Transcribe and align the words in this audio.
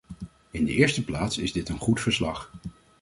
In 0.51 0.65
de 0.65 0.71
eerste 0.73 1.03
plaats 1.03 1.37
is 1.37 1.51
dit 1.53 1.69
een 1.69 1.79
goed 1.79 2.01
verslag. 2.01 2.51